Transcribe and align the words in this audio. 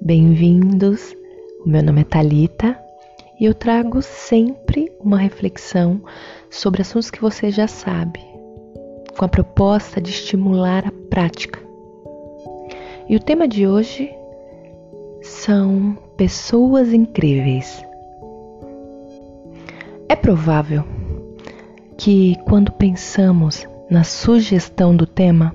Bem-vindos. 0.00 1.14
O 1.64 1.68
meu 1.68 1.80
nome 1.80 2.00
é 2.00 2.04
Talita 2.04 2.76
e 3.38 3.44
eu 3.44 3.54
trago 3.54 4.02
sempre 4.02 4.92
uma 4.98 5.16
reflexão 5.16 6.02
sobre 6.50 6.82
assuntos 6.82 7.08
que 7.08 7.20
você 7.20 7.52
já 7.52 7.68
sabe, 7.68 8.18
com 9.16 9.24
a 9.24 9.28
proposta 9.28 10.00
de 10.00 10.10
estimular 10.10 10.84
a 10.88 10.92
prática. 11.08 11.60
E 13.08 13.14
o 13.14 13.20
tema 13.20 13.46
de 13.46 13.64
hoje 13.64 14.12
são 15.22 15.96
pessoas 16.16 16.92
incríveis. 16.92 17.80
É 20.08 20.16
provável 20.16 20.82
que 21.96 22.34
quando 22.44 22.72
pensamos 22.72 23.68
na 23.88 24.02
sugestão 24.02 24.96
do 24.96 25.06
tema, 25.06 25.54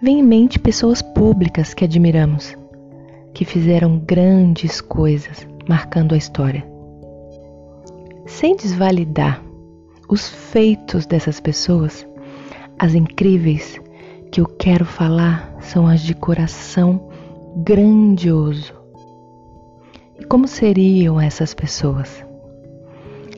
vem 0.00 0.20
em 0.20 0.22
mente 0.22 0.58
pessoas 0.58 1.02
públicas 1.02 1.74
que 1.74 1.84
admiramos, 1.84 2.56
que 3.34 3.44
fizeram 3.44 3.98
grandes 3.98 4.80
coisas 4.80 5.46
marcando 5.68 6.14
a 6.14 6.16
história. 6.16 6.64
Sem 8.26 8.56
desvalidar 8.56 9.42
os 10.08 10.28
feitos 10.28 11.04
dessas 11.04 11.40
pessoas, 11.40 12.06
as 12.78 12.94
incríveis 12.94 13.80
que 14.30 14.40
eu 14.40 14.46
quero 14.46 14.84
falar 14.84 15.56
são 15.60 15.86
as 15.86 16.00
de 16.00 16.14
coração 16.14 17.08
grandioso. 17.56 18.72
E 20.18 20.24
como 20.24 20.46
seriam 20.46 21.20
essas 21.20 21.54
pessoas? 21.54 22.24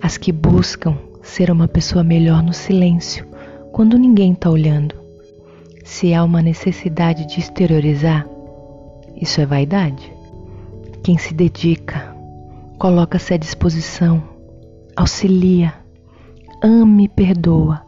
As 0.00 0.16
que 0.16 0.32
buscam 0.32 0.96
ser 1.22 1.50
uma 1.50 1.68
pessoa 1.68 2.02
melhor 2.02 2.42
no 2.42 2.52
silêncio, 2.52 3.26
quando 3.72 3.98
ninguém 3.98 4.32
está 4.32 4.48
olhando. 4.48 5.05
Se 5.86 6.12
há 6.12 6.24
uma 6.24 6.42
necessidade 6.42 7.24
de 7.26 7.38
exteriorizar, 7.38 8.26
isso 9.14 9.40
é 9.40 9.46
vaidade. 9.46 10.12
Quem 11.02 11.16
se 11.16 11.32
dedica, 11.32 12.12
coloca-se 12.76 13.32
à 13.32 13.36
disposição, 13.36 14.20
auxilia, 14.96 15.72
ama 16.60 17.02
e 17.02 17.08
perdoa, 17.08 17.82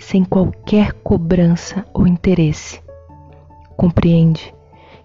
sem 0.00 0.24
qualquer 0.24 0.92
cobrança 0.94 1.86
ou 1.94 2.08
interesse. 2.08 2.82
Compreende 3.76 4.52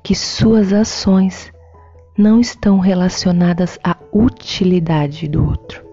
que 0.01 0.15
suas 0.15 0.73
ações 0.73 1.53
não 2.17 2.41
estão 2.41 2.79
relacionadas 2.79 3.77
à 3.83 3.95
utilidade 4.11 5.27
do 5.27 5.47
outro. 5.47 5.85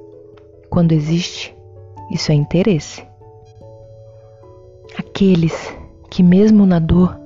Quando 0.71 0.93
existe, 0.93 1.55
isso 2.11 2.33
é 2.33 2.35
interesse. 2.35 3.07
Aqueles 4.99 5.77
que, 6.17 6.23
mesmo 6.23 6.65
na 6.65 6.79
dor, 6.79 7.21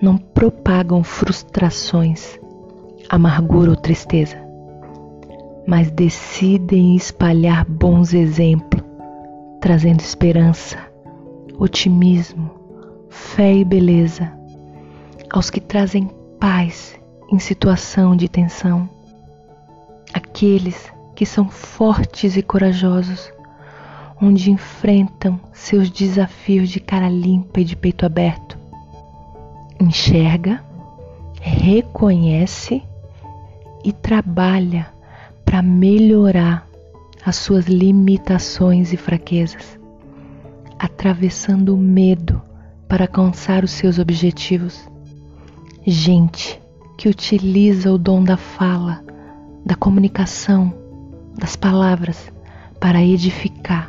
não 0.00 0.16
propagam 0.16 1.02
frustrações, 1.02 2.38
amargura 3.08 3.70
ou 3.70 3.76
tristeza, 3.76 4.36
mas 5.66 5.90
decidem 5.90 6.94
espalhar 6.94 7.64
bons 7.68 8.14
exemplos, 8.14 8.84
trazendo 9.60 9.98
esperança, 9.98 10.78
otimismo, 11.58 12.48
fé 13.08 13.52
e 13.52 13.64
beleza 13.64 14.32
aos 15.28 15.50
que 15.50 15.60
trazem 15.60 16.08
paz 16.38 16.96
em 17.32 17.40
situação 17.40 18.14
de 18.14 18.28
tensão, 18.28 18.88
aqueles 20.14 20.88
que 21.16 21.26
são 21.26 21.48
fortes 21.48 22.36
e 22.36 22.42
corajosos, 22.42 23.32
onde 24.20 24.50
enfrentam 24.50 25.40
seus 25.52 25.90
desafios 25.90 26.68
de 26.68 26.80
cara 26.80 27.08
limpa 27.08 27.60
e 27.60 27.64
de 27.64 27.76
peito 27.76 28.04
aberto. 28.04 28.58
Enxerga, 29.80 30.62
reconhece 31.40 32.82
e 33.84 33.92
trabalha 33.92 34.88
para 35.44 35.62
melhorar 35.62 36.66
as 37.24 37.36
suas 37.36 37.66
limitações 37.66 38.92
e 38.92 38.96
fraquezas, 38.96 39.78
atravessando 40.78 41.74
o 41.74 41.78
medo 41.78 42.42
para 42.88 43.04
alcançar 43.04 43.64
os 43.64 43.70
seus 43.70 43.98
objetivos 43.98 44.88
gente 45.90 46.60
que 46.96 47.08
utiliza 47.08 47.90
o 47.90 47.98
dom 47.98 48.22
da 48.22 48.36
fala, 48.36 49.02
da 49.64 49.74
comunicação, 49.74 50.74
das 51.38 51.56
palavras 51.56 52.30
para 52.78 53.02
edificar 53.02 53.87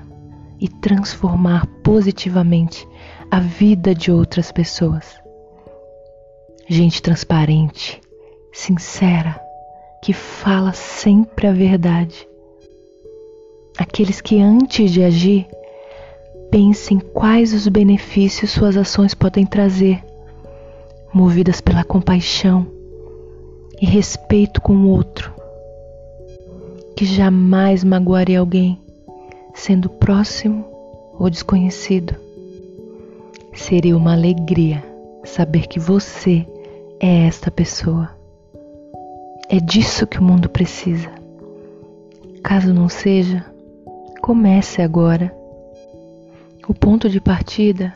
e 0.60 0.68
transformar 0.68 1.66
positivamente 1.84 2.88
a 3.32 3.40
vida 3.40 3.96
de 3.96 4.12
outras 4.12 4.52
pessoas. 4.52 5.16
Gente 6.68 7.02
transparente, 7.02 8.02
sincera, 8.52 9.40
que 10.04 10.14
fala 10.14 10.74
sempre 10.74 11.48
a 11.48 11.52
verdade. 11.52 12.28
Aqueles 13.78 14.22
que 14.22 14.42
antes 14.42 14.92
de 14.92 15.04
agir 15.04 15.48
pensem 16.52 17.00
quais 17.00 17.54
os 17.54 17.68
benefícios 17.68 18.52
suas 18.52 18.76
ações 18.76 19.14
podem 19.14 19.46
trazer 19.46 20.04
movidas 21.14 21.62
pela 21.62 21.84
compaixão 21.84 22.68
e 23.82 23.86
respeito 23.86 24.62
com 24.62 24.74
o 24.74 24.90
outro, 24.90 25.34
que 26.96 27.06
jamais 27.06 27.84
magoaria 27.84 28.40
alguém, 28.40 28.80
sendo 29.60 29.90
próximo 29.90 30.66
ou 31.14 31.30
desconhecido. 31.30 32.16
Seria 33.54 33.96
uma 33.96 34.14
alegria 34.14 34.84
saber 35.24 35.68
que 35.68 35.80
você 35.80 36.48
é 37.00 37.28
esta 37.28 37.52
pessoa. 37.52 38.10
É 39.50 39.60
disso 39.60 40.08
que 40.08 40.20
o 40.20 40.24
mundo 40.24 40.50
precisa. 40.50 41.10
Caso 42.44 42.74
não 42.74 42.88
seja, 42.90 43.46
comece 44.22 44.82
agora. 44.82 45.36
O 46.68 46.74
ponto 46.74 47.10
de 47.10 47.20
partida 47.20 47.94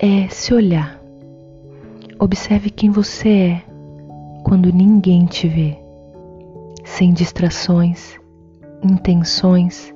é 0.00 0.28
se 0.28 0.52
olhar 0.52 1.04
Observe 2.18 2.70
quem 2.70 2.90
você 2.90 3.28
é 3.28 3.62
quando 4.44 4.72
ninguém 4.72 5.26
te 5.26 5.48
vê, 5.48 5.76
sem 6.84 7.12
distrações, 7.12 8.18
intenções 8.84 9.92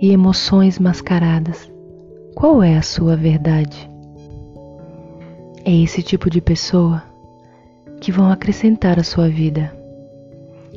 e 0.00 0.12
emoções 0.12 0.78
mascaradas. 0.78 1.70
Qual 2.34 2.62
é 2.62 2.76
a 2.76 2.82
sua 2.82 3.16
verdade? 3.16 3.90
É 5.64 5.74
esse 5.74 6.02
tipo 6.02 6.30
de 6.30 6.40
pessoa 6.40 7.02
que 8.00 8.12
vão 8.12 8.30
acrescentar 8.30 8.98
a 8.98 9.04
sua 9.04 9.28
vida 9.28 9.76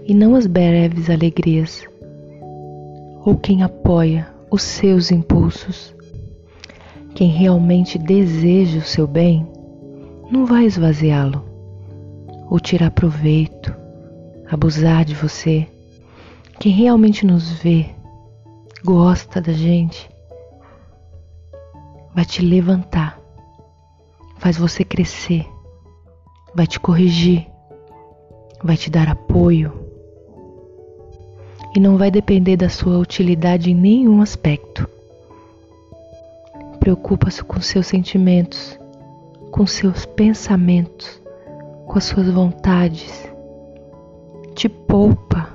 e 0.06 0.14
não 0.14 0.36
as 0.36 0.46
breves 0.46 1.10
alegrias, 1.10 1.84
ou 3.26 3.36
quem 3.36 3.64
apoia 3.64 4.28
os 4.52 4.62
seus 4.62 5.12
impulsos. 5.12 5.96
Quem 7.14 7.30
realmente 7.30 7.98
deseja 7.98 8.80
o 8.80 8.84
seu 8.84 9.08
bem 9.08 9.48
não 10.32 10.46
vai 10.46 10.66
esvaziá-lo 10.66 11.44
ou 12.50 12.60
tirar 12.60 12.92
proveito, 12.92 13.74
abusar 14.50 15.06
de 15.06 15.16
você. 15.16 15.68
Quem 16.60 16.72
realmente 16.72 17.26
nos 17.26 17.52
vê, 17.52 17.90
gosta 18.84 19.42
da 19.42 19.54
gente, 19.54 20.10
vai 22.14 22.26
te 22.26 22.42
levantar, 22.42 23.20
faz 24.38 24.58
você 24.58 24.84
crescer, 24.84 25.46
vai 26.54 26.66
te 26.66 26.80
corrigir, 26.80 27.48
vai 28.64 28.78
te 28.78 28.90
dar 28.90 29.08
apoio 29.10 29.74
e 31.76 31.80
não 31.80 31.98
vai 31.98 32.10
depender 32.10 32.58
da 32.58 32.70
sua 32.70 32.98
utilidade 32.98 33.72
em 33.72 33.76
nenhum 33.76 34.22
aspecto. 34.22 34.88
Preocupa-se 36.80 37.44
com 37.44 37.60
seus 37.60 37.88
sentimentos 37.88 38.80
com 39.56 39.66
seus 39.66 40.06
pensamentos, 40.06 41.22
com 41.88 41.98
as 41.98 42.04
suas 42.04 42.30
vontades. 42.30 43.32
Te 44.54 44.68
poupa. 44.68 45.55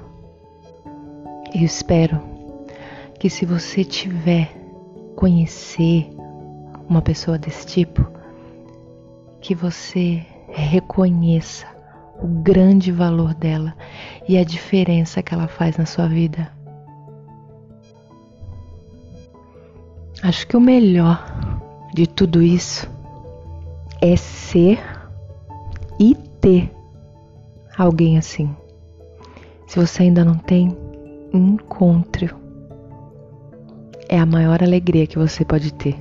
Eu 1.53 1.63
espero 1.63 2.21
que 3.19 3.29
se 3.29 3.45
você 3.45 3.85
tiver 3.85 4.53
conhecer 5.17 6.09
uma 6.89 7.03
pessoa 7.03 7.37
desse 7.37 7.67
tipo, 7.67 8.07
que 9.41 9.55
você 9.55 10.25
reconheça 10.49 11.67
o 12.23 12.27
grande 12.27 12.93
valor 12.93 13.35
dela 13.35 13.75
e 14.29 14.39
a 14.39 14.45
diferença 14.45 15.23
que 15.23 15.35
ela 15.35 15.49
faz 15.49 15.77
na 15.77 15.87
sua 15.87 16.07
vida. 16.07 16.53
Acho 20.23 20.47
que 20.47 20.57
o 20.57 20.61
melhor 20.61 21.25
de 21.95 22.07
tudo 22.07 22.43
isso 22.43 22.89
é 24.01 24.17
ser 24.17 24.81
e 25.99 26.15
ter 26.41 26.71
alguém 27.77 28.19
assim. 28.19 28.55
Se 29.67 29.79
você 29.79 30.03
ainda 30.05 30.25
não 30.25 30.35
tem, 30.35 30.77
encontre. 31.33 32.31
É 34.09 34.19
a 34.19 34.27
maior 34.27 34.63
alegria 34.63 35.07
que 35.07 35.19
você 35.19 35.45
pode 35.45 35.73
ter. 35.75 35.97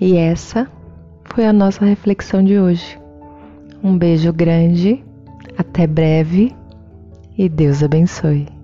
E 0.00 0.16
essa 0.16 0.70
foi 1.24 1.46
a 1.46 1.52
nossa 1.52 1.84
reflexão 1.84 2.42
de 2.42 2.58
hoje. 2.58 2.98
Um 3.82 3.96
beijo 3.96 4.32
grande, 4.32 5.04
até 5.56 5.86
breve 5.86 6.54
e 7.36 7.48
Deus 7.48 7.82
abençoe. 7.82 8.59